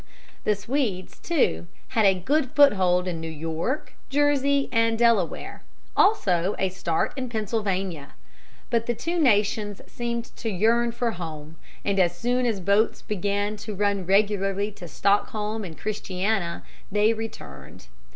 The 0.45 0.55
Swedes, 0.55 1.19
too, 1.19 1.67
had 1.89 2.07
a 2.07 2.15
good 2.19 2.49
foothold 2.55 3.07
in 3.07 3.21
New 3.21 3.29
York, 3.29 3.93
Jersey, 4.09 4.67
and 4.71 4.97
Delaware, 4.97 5.61
also 5.95 6.55
a 6.57 6.69
start 6.69 7.13
in 7.15 7.29
Pennsylvania. 7.29 8.13
But 8.71 8.87
the 8.87 8.95
two 8.95 9.19
nations 9.19 9.79
seemed 9.85 10.25
to 10.37 10.49
yearn 10.49 10.91
for 10.91 11.11
home, 11.11 11.55
and 11.85 11.99
as 11.99 12.17
soon 12.17 12.47
as 12.47 12.59
boats 12.59 13.03
began 13.03 13.57
to 13.57 13.75
run 13.75 14.07
regularly 14.07 14.71
to 14.71 14.87
Stockholm 14.87 15.63
and 15.63 15.77
Christiania, 15.77 16.63
they 16.91 17.13
returned. 17.13 17.85